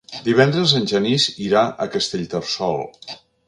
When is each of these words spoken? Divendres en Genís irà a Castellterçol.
Divendres 0.27 0.73
en 0.79 0.87
Genís 0.93 1.27
irà 1.49 1.63
a 1.85 1.89
Castellterçol. 1.97 2.83